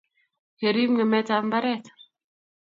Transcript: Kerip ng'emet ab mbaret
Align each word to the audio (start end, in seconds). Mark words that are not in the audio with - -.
Kerip 0.59 0.89
ng'emet 0.93 1.27
ab 1.35 1.43
mbaret 1.47 1.85